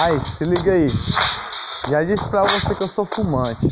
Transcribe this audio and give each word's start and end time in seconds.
Aí, 0.00 0.20
se 0.22 0.44
liga 0.44 0.70
aí. 0.70 0.86
Já 1.88 2.04
disse 2.04 2.28
pra 2.28 2.44
você 2.44 2.72
que 2.72 2.84
eu 2.84 2.88
sou 2.88 3.04
fumante. 3.04 3.68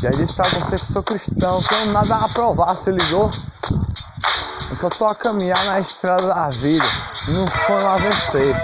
Já 0.00 0.10
disse 0.10 0.34
pra 0.34 0.48
você 0.48 0.70
que 0.70 0.92
sou 0.92 1.00
cristão. 1.00 1.62
Tenho 1.62 1.92
nada 1.92 2.16
a 2.16 2.28
provar, 2.28 2.74
se 2.74 2.90
ligou? 2.90 3.30
Eu 4.68 4.76
só 4.76 4.88
tô 4.88 5.04
a 5.04 5.14
caminhar 5.14 5.64
na 5.66 5.78
estrada 5.78 6.26
da 6.26 6.48
vida. 6.50 6.84
Não 7.28 7.46
sonho 7.48 7.88
a 7.88 7.98
vencer. 7.98 8.62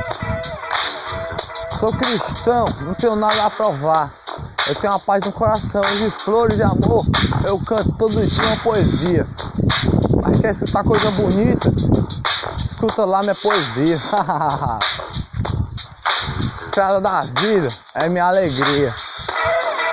Sou 1.78 1.92
cristão, 1.92 2.66
não 2.80 2.94
tenho 2.94 3.14
nada 3.14 3.44
a 3.44 3.50
provar. 3.50 4.10
Eu 4.66 4.74
tenho 4.74 4.94
a 4.94 4.98
paz 4.98 5.24
no 5.24 5.32
coração, 5.32 5.82
de 5.82 6.10
flores 6.10 6.56
de 6.56 6.64
amor. 6.64 7.04
Eu 7.46 7.56
canto 7.60 7.92
todo 7.96 8.26
dia 8.26 8.46
uma 8.46 8.56
poesia. 8.56 9.28
Mas 10.22 10.40
quer 10.40 10.50
escutar 10.50 10.82
coisa 10.82 11.08
bonita? 11.12 11.72
Escuta 12.56 13.04
lá 13.04 13.20
minha 13.20 13.34
poesia. 13.36 14.00
Estrada 16.74 17.00
da 17.00 17.20
vida 17.20 17.68
é 17.94 18.08
minha 18.08 18.24
alegria. 18.24 18.92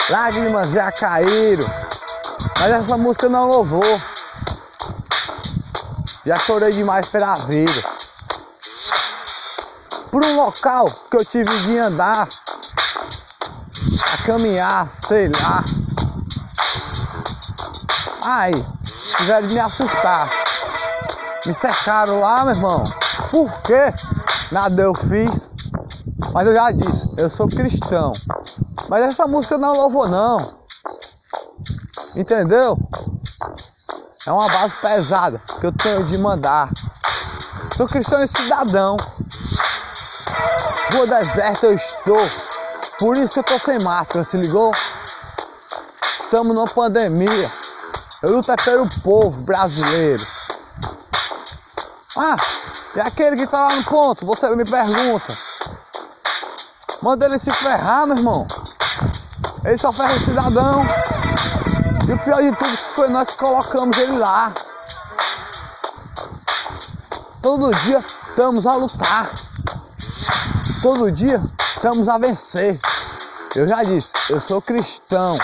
Lágrimas 0.10 0.72
já 0.72 0.92
caíram, 0.92 1.64
mas 2.60 2.72
essa 2.72 2.98
música 2.98 3.30
não 3.30 3.48
louvou. 3.48 4.02
Já 6.26 6.40
chorei 6.40 6.72
demais 6.72 7.08
pela 7.10 7.36
vida. 7.36 7.84
Por 10.10 10.24
um 10.24 10.36
local 10.36 10.90
que 11.12 11.18
eu 11.18 11.24
tive 11.24 11.56
de 11.60 11.78
andar, 11.78 12.28
a 14.14 14.18
caminhar, 14.26 14.90
sei 14.90 15.28
lá. 15.28 15.64
Ai, 18.26 18.54
tiveram 19.18 19.46
de 19.46 19.54
me 19.54 19.60
assustar. 19.60 20.32
Me 21.46 21.54
cercaram 21.54 22.22
lá, 22.22 22.44
meu 22.46 22.56
irmão. 22.56 22.84
Por 23.30 23.52
quê? 23.62 23.94
Nada 24.52 24.82
eu 24.82 24.96
fiz. 24.96 25.51
Mas 26.34 26.48
eu 26.48 26.56
já 26.56 26.72
disse, 26.72 27.14
eu 27.18 27.30
sou 27.30 27.48
cristão. 27.48 28.14
Mas 28.88 29.04
essa 29.04 29.28
música 29.28 29.58
não 29.58 29.74
louvou 29.74 30.08
não. 30.08 30.54
Entendeu? 32.16 32.78
É 34.26 34.32
uma 34.32 34.48
base 34.48 34.74
pesada 34.82 35.42
que 35.60 35.66
eu 35.66 35.72
tenho 35.72 36.04
de 36.06 36.18
mandar. 36.18 36.70
Sou 37.76 37.86
cristão 37.86 38.20
e 38.20 38.28
cidadão. 38.28 38.98
Rua 40.94 41.08
deserta 41.08 41.68
eu 41.68 41.74
estou. 41.74 42.30
Por 43.00 43.18
isso 43.18 43.40
eu 43.40 43.44
tô 43.44 43.58
sem 43.60 43.80
máscara, 43.80 44.24
se 44.24 44.38
ligou? 44.38 44.72
Estamos 46.22 46.56
numa 46.56 46.68
pandemia. 46.68 47.52
Eu 48.22 48.36
luto 48.36 48.52
é 48.52 48.56
pelo 48.58 48.88
povo 49.02 49.42
brasileiro. 49.42 50.24
Ah, 52.18 52.36
e 52.96 53.00
aquele 53.00 53.36
que 53.36 53.48
tá 53.48 53.70
lá 53.70 53.76
no 53.76 53.84
ponto, 53.86 54.26
você 54.26 54.48
me 54.56 54.64
pergunta. 54.64 55.34
Manda 57.02 57.26
ele 57.26 57.40
se 57.40 57.52
ferrar, 57.52 58.06
meu 58.06 58.16
irmão. 58.16 58.46
Ele 59.66 59.78
só 59.78 59.92
ferra 59.92 60.14
o 60.14 60.20
cidadão. 60.20 60.86
E 62.08 62.14
o 62.14 62.20
pior 62.20 62.42
de 62.42 62.56
tudo 62.56 62.78
foi 62.96 63.08
nós 63.10 63.28
que 63.30 63.38
colocamos 63.38 63.98
ele 63.98 64.18
lá. 64.18 64.54
Todo 67.42 67.74
dia 67.74 67.98
estamos 68.00 68.68
a 68.68 68.76
lutar. 68.76 69.32
Todo 70.84 71.12
dia 71.12 71.42
estamos 71.76 72.08
a 72.08 72.20
vencer. 72.20 72.80
Eu 73.56 73.68
já 73.68 73.82
disse, 73.82 74.12
eu 74.30 74.40
sou 74.40 74.62
cristão. 74.62 75.38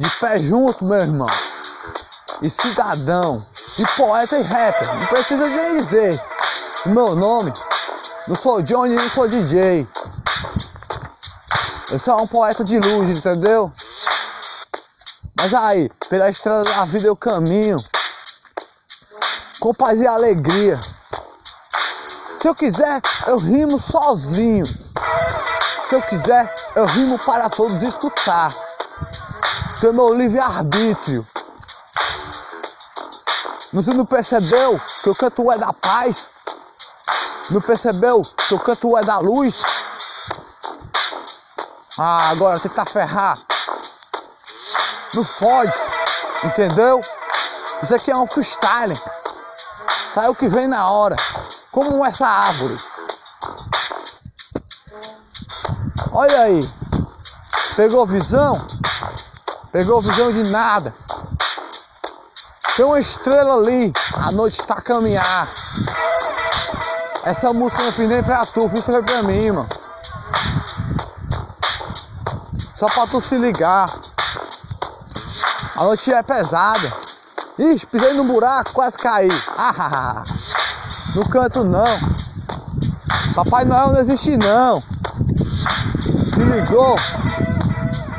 De 0.00 0.10
pé 0.18 0.36
junto, 0.38 0.84
meu 0.84 0.98
irmão. 0.98 1.30
E 2.42 2.50
cidadão. 2.50 3.46
E 3.78 3.86
poeta 3.96 4.36
e 4.36 4.42
rapper. 4.42 4.94
Não 4.96 5.06
precisa 5.06 5.46
de 5.46 5.78
dizer 5.78 6.20
o 6.86 6.88
meu 6.88 7.14
nome. 7.14 7.52
Não 8.26 8.34
sou 8.34 8.60
Johnny, 8.62 8.96
não 8.96 9.10
sou 9.10 9.28
DJ. 9.28 9.86
Eu 11.94 12.00
sou 12.00 12.20
um 12.20 12.26
poeta 12.26 12.64
de 12.64 12.76
luz, 12.80 13.18
entendeu? 13.18 13.72
Mas 15.36 15.54
aí, 15.54 15.88
pela 16.08 16.28
estrada 16.28 16.64
da 16.64 16.84
vida 16.86 17.06
eu 17.06 17.14
caminho. 17.14 17.76
Com 19.60 19.72
paz 19.72 20.00
e 20.00 20.04
alegria. 20.04 20.80
Se 22.40 22.48
eu 22.48 22.54
quiser, 22.56 23.00
eu 23.28 23.36
rimo 23.36 23.78
sozinho. 23.78 24.66
Se 24.66 25.94
eu 25.94 26.02
quiser, 26.02 26.52
eu 26.74 26.84
rimo 26.84 27.16
para 27.20 27.48
todos 27.48 27.80
escutar. 27.80 28.52
Seu 29.76 29.92
meu 29.92 30.12
livre-arbítrio. 30.12 31.24
Você 33.72 33.90
não 33.94 34.04
percebeu 34.04 34.80
que 35.04 35.10
o 35.10 35.14
canto 35.14 35.52
é 35.52 35.58
da 35.58 35.72
paz? 35.72 36.26
Não 37.50 37.60
percebeu 37.60 38.20
que 38.48 38.54
o 38.54 38.58
canto 38.58 38.98
é 38.98 39.02
da 39.02 39.18
luz? 39.18 39.62
Ah, 41.98 42.30
agora 42.30 42.58
tentar 42.58 42.86
ferrar. 42.86 43.38
Não 45.14 45.24
fode, 45.24 45.76
entendeu? 46.42 46.98
Isso 47.82 47.94
aqui 47.94 48.10
é 48.10 48.16
um 48.16 48.26
freestyle. 48.26 49.00
Sai 50.12 50.28
o 50.28 50.34
que 50.34 50.48
vem 50.48 50.66
na 50.66 50.90
hora. 50.90 51.14
Como 51.70 52.04
essa 52.04 52.26
árvore. 52.26 52.76
Olha 56.12 56.40
aí. 56.42 56.60
Pegou 57.76 58.06
visão? 58.06 58.60
Pegou 59.70 60.00
visão 60.00 60.32
de 60.32 60.50
nada. 60.50 60.94
Tem 62.76 62.84
uma 62.84 62.98
estrela 62.98 63.54
ali. 63.54 63.92
A 64.14 64.32
noite 64.32 64.60
está 64.60 64.74
a 64.74 64.82
caminhar. 64.82 65.48
Essa 67.24 67.52
música 67.52 67.82
não 67.82 67.92
fiz 67.92 68.08
nem 68.08 68.22
pra 68.22 68.44
tu, 68.46 68.68
fiz 68.68 68.84
pra 68.84 69.22
mim, 69.22 69.50
mano. 69.52 69.68
Só 72.84 72.90
pra 72.90 73.06
tu 73.06 73.18
se 73.18 73.38
ligar. 73.38 73.86
A 75.74 75.84
noite 75.84 76.12
é 76.12 76.22
pesada. 76.22 76.92
Ixi, 77.58 77.86
pisei 77.86 78.12
no 78.12 78.24
buraco, 78.24 78.74
quase 78.74 78.98
caí. 78.98 79.30
Ah, 79.56 80.22
no 81.14 81.26
canto 81.30 81.64
não. 81.64 81.98
Papai 83.34 83.64
Noel 83.64 83.92
não 83.92 84.00
existe 84.00 84.36
não. 84.36 84.82
Se 84.82 86.40
ligou? 86.40 86.94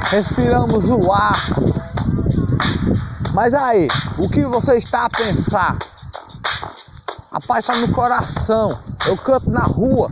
Respiramos 0.09 0.89
o 0.89 1.13
ar. 1.13 1.39
Mas 3.35 3.53
aí, 3.53 3.87
o 4.17 4.27
que 4.27 4.45
você 4.45 4.77
está 4.77 5.05
a 5.05 5.09
pensar? 5.11 5.77
A 7.31 7.39
paz 7.47 7.65
está 7.65 7.75
no 7.75 7.93
coração. 7.93 8.67
Eu 9.05 9.15
canto 9.15 9.51
na 9.51 9.61
rua. 9.61 10.11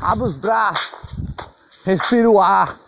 Abro 0.00 0.24
os 0.24 0.36
braços. 0.38 0.94
Respiro 1.84 2.32
o 2.32 2.40
ar. 2.40 2.83